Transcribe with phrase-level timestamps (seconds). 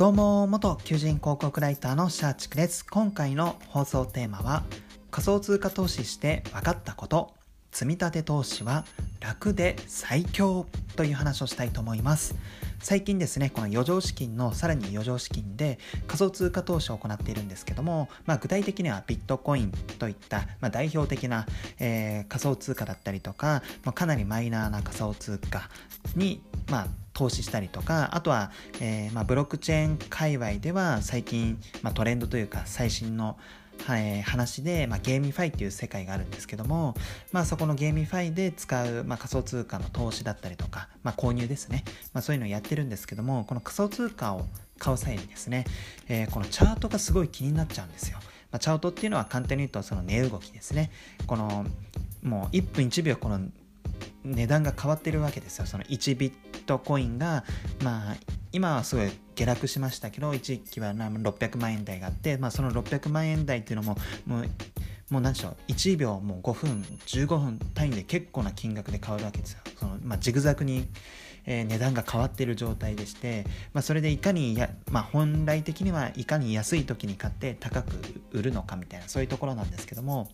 [0.00, 2.86] どうも元求人広告ライターのシャーチクです。
[2.86, 4.64] 今回の放送テーマは
[5.10, 7.34] 仮想通貨投資して分かったこと
[7.70, 8.86] 積立投資は
[9.20, 10.64] 楽で最強
[10.96, 12.34] という話をしたいと思います。
[12.78, 21.44] 最近ですねこの余剰資金のさらに余剰資金で仮想通貨投資を行っているんですけども、まあ、具体的にはビットコインといった、まあ、代表的な、
[21.78, 25.68] えー、仮想通貨だったりとか、まあ、かなりマイナーな仮想通貨
[26.16, 26.86] に、まあ、
[27.20, 33.36] 投資したりとかあとは、えーまあ、ブロックチェーン界隈では最近、まあ、トレンドというか最新の
[33.86, 36.94] はい、話で、まあ、 GameFi っていう世界があるんですけども、
[37.32, 44.44] まあ、そこの GameFi で使う、まあ、仮想通貨の投資だったりとか、まあ、購入ですね、まあ、そういうのをやってるんですけどもこの仮想通貨を
[44.78, 45.64] 買う際にですね、
[46.10, 48.18] えー、このチャートがすごい気になっちゃうんですよ。
[48.52, 50.90] まあ、チャートっていうのは簡単に言うとその値動きですね。
[51.26, 51.64] この
[52.22, 53.40] もう1分1秒この
[54.24, 55.66] 値段が変わってるわけですよ。
[55.66, 57.44] その1ビットトコインが、
[57.82, 58.16] まあ、
[58.52, 64.48] 今はすごい下落しましたけど、一時期は600万円台があって、まあ、その600万円台っていうのも、もう、
[65.10, 69.58] もう何でしょう、1秒もう5分、15分単位で結構な金額で変わるわけですよ。
[69.76, 70.86] そのまあ、ジグザグに、
[71.44, 77.96] えー、値段が変わっている状態でして、まあ、それでいかにや、まあ、本来的にはいかに安い時に買って高く
[78.30, 80.30] 売るのかみたいな、そういうところなんですけども、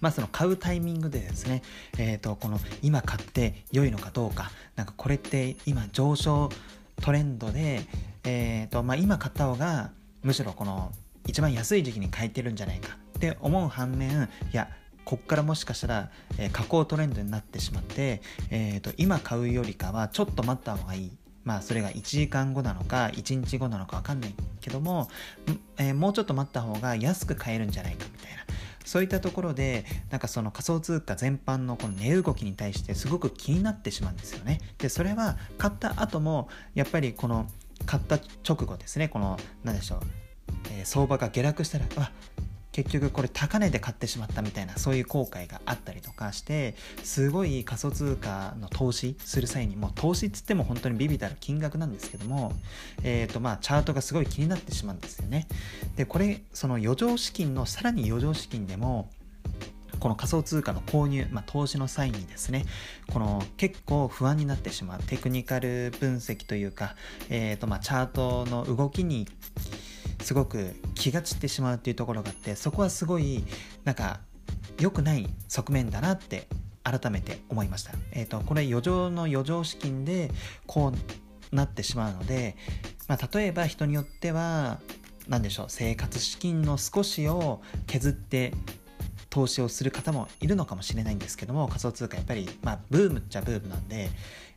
[0.00, 1.62] まあ、その買うタイミングでですね、
[1.98, 4.50] えー、とこの今買って良いのかどうか。
[4.76, 6.50] なんかこれって今上昇
[7.02, 7.80] トレンドで、
[8.24, 9.90] えーとまあ、今買った方が
[10.22, 10.92] むしろこの
[11.26, 12.96] 一番安い時期に買えてるんじゃないか。
[13.16, 14.68] って思う反面いや
[15.06, 21.12] こっからもしかしたら、えー、下降トレンドになってしまって、えーと、今買うよりかはちょっと待った方がいい。
[21.44, 25.08] まあそれが1時間後なのか1日後なのか分かんないけども、
[25.78, 28.45] えー、もうちょっと待った方が安く買えるんじゃないかみたいな。
[28.86, 34.60] そういったところでなんかその仮想通貨全般のこの値動きに対してすごく気になってしまうんですよね。
[34.78, 37.46] でそれは買った後もやっぱりこの
[37.84, 40.00] 買った直後ですねこの何でしょう、
[40.70, 42.12] えー、相場が下落したらあ
[42.76, 52.52] 結局これ高値で買ってしまったみたいなそういう後悔があったりとかしてすごい仮想通貨の投資する際にも投資っつっても本当にビビたる金額なんですけども、
[53.02, 55.48] えーとまあ、チャートがすごい気になってしまうんですよね。
[55.96, 59.08] でこれその余剰資金のさらに余剰資金でも
[59.98, 62.66] この仮想通貨の購入、まあ、投資の際にですね、
[63.10, 66.94] この結構不安になってしまうテクニカル分析というか、
[67.30, 69.26] えーとまあ、チャートの動きに
[70.26, 73.44] すごく気が散ってしまうっていうところがあってそこはすごい
[73.84, 74.18] なんか
[74.80, 76.48] 良くない側面だなって
[76.82, 77.92] 改めて思いました。
[78.10, 80.32] えっ、ー、とこれ余剰の余剰資金で
[80.66, 80.92] こ
[81.52, 82.56] うなってしまうので、
[83.06, 84.80] まあ、例えば人によっては
[85.28, 88.52] 何でしょう生活資金の少しを削って
[89.30, 94.08] 投資をする方もいるのかもしれないんですけども仮想通貨やっぱり、まあ、ブームっちゃブームなんで、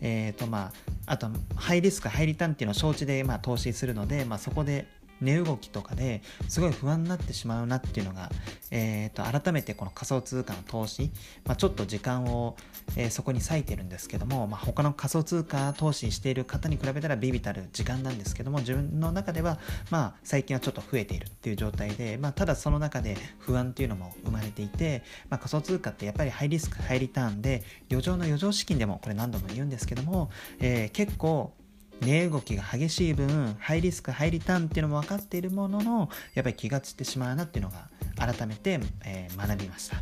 [0.00, 0.70] えーとま
[1.06, 4.86] あ、あとハイリスクハイリターンっていうのを承知で、まあ、投資するので、まあ、そこで
[5.20, 8.30] 値動きとかですごい不安になってしまうなっていうのが、
[8.70, 11.10] えーと、改めてこの仮想通貨の投資、
[11.44, 12.56] まあ、ちょっと時間を、
[12.96, 19.58] えー、そこに割いてるんですけども、まあ、他の仮想通貨投資している方に比べたらビビたる時間なんですけども自分の中では、
[19.90, 31.52] まあ、最近はちょっと増えているっていう状態で、まあ、ただその中で不安っていうのも生まれていて、まあ、仮想通貨ってやっぱりハイリスクハイリターンで余剰の余剰資金でもこれ何度も言うんですけども、えー、結構
[32.00, 39.96] 値動きが激しい分ハイリスクハイリターンっていうのも分かっているもののやっぱり気が散ってしまうなっていうのが改めて、えー、学びました。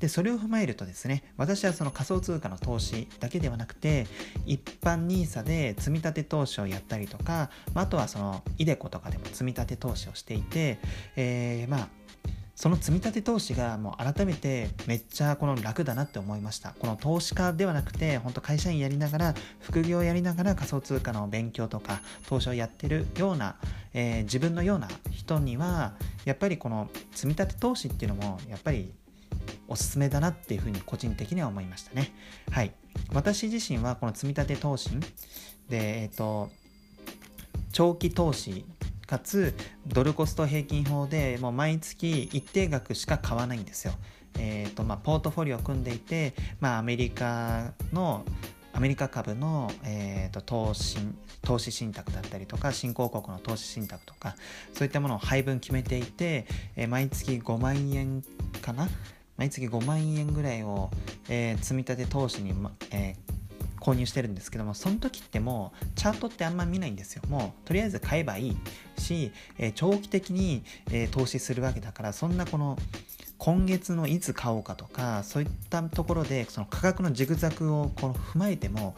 [0.00, 4.06] でそれを踏まえるとですね私はその仮想通貨の投資だけではなくて
[4.46, 10.78] 一般 NISA で積み立て投資をやったりとかまあとはその iDeCo とかでも積み立て投資をしていて、
[11.16, 11.88] えー、まあ
[12.60, 16.74] その積み立て投資がもう改めてめっちゃこの楽だなって思いました。
[16.78, 23.56] この投資家ではなくて、本当会社員やりながら、副業やりながら仮想通貨の勉強とか投資をやってるような、
[23.94, 25.94] えー、自分のような人には、
[26.26, 28.92] やっぱりこの積み立て投資っていうのも、やっぱり
[29.66, 32.12] おすすめだなっていうふうに個人的には思いましたね。
[32.50, 32.74] はい。
[33.14, 34.90] 私自身はこの積み立て投資
[35.70, 36.50] で、えっ、ー、と、
[37.72, 38.66] 長期投資
[39.10, 39.54] かつ
[39.88, 43.94] ドルコスト平均法でもう毎月一定額しか買わないんですよ。
[44.38, 48.24] えーとまあ、ポートフォリオを組んでいて、まあ、アメリカの
[48.72, 50.98] アメリカ株の、えーと、投資
[51.42, 54.36] 投資信託だったりとか新興国の投資信託とか
[54.72, 56.46] そういったものを配分決めていて、
[56.76, 58.22] えー、毎月5万円
[58.62, 58.88] かな？
[59.36, 60.88] 毎月5万円ぐらいを、
[61.28, 62.54] えー、積み立て投資に、
[62.92, 63.39] えー、
[63.80, 67.22] 購入してるんですけどもその時ってもうチャートってあんま見ないんですよ。
[67.28, 68.56] もうとりあえず買えばいい
[68.98, 72.78] し、えー、長期的に、えー、投資するわけだからそんなこの
[73.38, 78.94] 今月のいつ買おうかとかそういったところでその価格のジグザグをこの踏まえても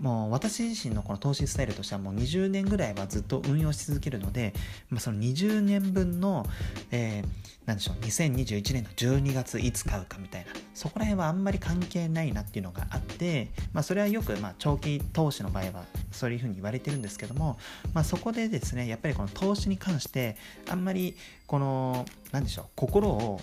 [0.00, 4.54] もう私自身のこの投資スタイルとしてはもう20年ぐらいはずっと運用し続けるので、
[4.88, 6.46] まあ、その20年分の、
[6.90, 17.58] えー、なんでしょう2021年の12月いつ買うかみたいなそこら辺はあんまり関係ないなっていうのがあって、まあ、それはよくまあ長期投資の場合はそういうふうに言われてるんですけども、
[17.92, 20.36] まあ、そこでですねやっぱりこの投資に関して
[20.68, 21.16] あんまり
[21.46, 23.40] この何でしょう心を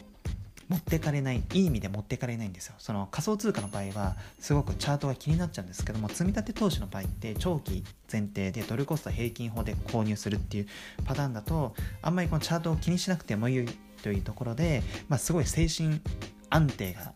[0.69, 2.75] 持ってかれないいい意味で持ってかれないんですよ。
[2.77, 10.67] その仮想通貨の場合はすごくチャートが気になっちゃうんですけども積立投資の場合って長期前提でドルコスト平均法で購入するっていう
[11.05, 13.65] パターンだとあんまりこのチャートを気にしなくてもいい
[14.03, 16.01] というところで、まあ、すごい精神
[16.49, 17.13] 安定が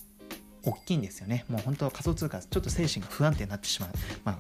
[0.64, 1.46] 大きいんですよね。
[1.50, 3.90] もう本当仮想通貨ちょっと精神が不安定になってしまう、
[4.24, 4.38] まあ、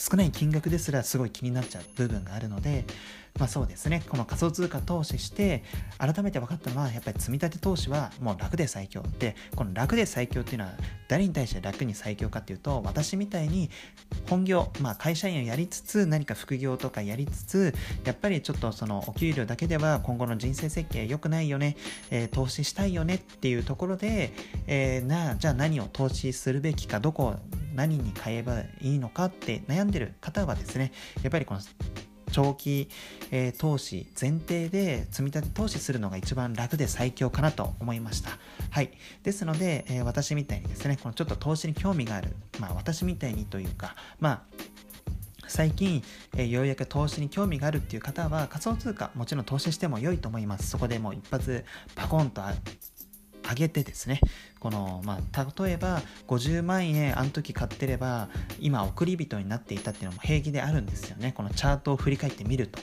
[0.00, 2.86] 少ない金額ですらすごい気になっちゃう部分があるので、
[3.38, 5.62] まあそうですね、この仮想通貨投資して、
[5.98, 9.02] 改めて分かったのは、やっぱり積み立て投資はもう楽で最強。
[9.18, 10.72] で、この楽で最強っていうのは、
[11.06, 13.70] 誰に対して楽に最強かっていうと、私みたいに
[14.28, 17.74] 本業、まあ会社員をやりつつ、何か副業とかやりつつ、
[18.04, 21.76] やっぱりちょっとそのお給料だけでは今後の人生設計良くないよね、
[22.10, 24.32] えー、投資したいよねっていうところで、
[24.66, 27.36] えー、な、じゃあ何を投資するべきか、どこ
[27.74, 30.92] 何に買えばいいのかって悩んんでる方はですね
[31.22, 31.60] やっぱりこの
[32.32, 32.88] 長期、
[33.30, 38.38] えー、投資前提で積み立て投資するのが一番楽で最強かなと思いました。
[38.70, 38.92] はい。
[39.22, 44.42] ですので、えー、私みたいにですね、このちょっと投資に興味がある、まあ私みたいにというか、まあ
[45.48, 46.02] 最近、
[46.36, 50.70] えー、ようやく投資に興味があるっていう方は仮想通貨もちろん投資しても良いと思います。
[50.70, 51.64] そこでもう一発
[51.96, 52.42] パコンと
[53.50, 54.20] 上げてですね
[54.58, 61.32] このまあ例えば50万円あの時買ってれば今送り人になっていたっていうのも平気であるんですよね。
[61.36, 62.78] このチャートを振り返ってみると。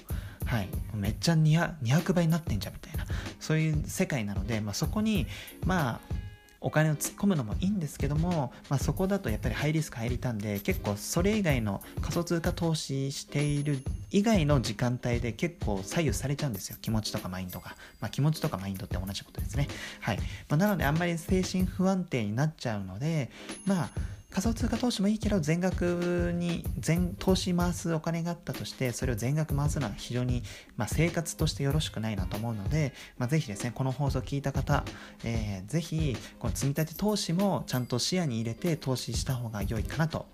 [0.46, 0.70] はい。
[0.94, 3.06] めっちゃ 200, 200倍になってんじゃんみたいな。
[3.40, 5.28] そういう世界なので、まあ、そこに
[5.66, 6.17] まあ
[6.62, 13.80] お金を突っ込むのもいいんですけども、まあ、そこだとやっぱりハイリスク入りたんで結構それ以外の仮想通貨投資している
[14.12, 16.78] 以外の時間帯で結構左右されちゃうんですよ。
[16.82, 19.68] 気持ちとかマインドが、まあ、気持ちとかマインドって同じことですね。
[20.02, 20.24] はい、ま
[20.56, 23.30] あ、なのであんまり精神不安定になっちゃうので
[23.66, 23.90] まあ
[24.30, 30.44] 仮想通貨投資もいいけど全額に全投資回すお金があったとしてそれを全額回すのは非常に、
[30.76, 34.84] まあ、生活としてよろしくないなと思うので、まあ、ぜひですねこの放送を聞いた方、
[35.24, 40.26] えー、ぜひこの積み立て投資もちゃんと視野に入れて投資した方が良いかなと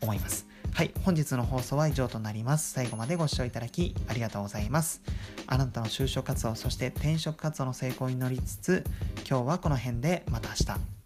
[0.00, 2.72] 思いますはい、本日の放送は以上となります。
[2.72, 5.02] 最後までご視聴いただきありがとうございます。
[5.46, 8.84] あなたの就職活動、そして転職活動の成功に乗りつつ、
[9.28, 10.99] 今日はこの辺でまた明日。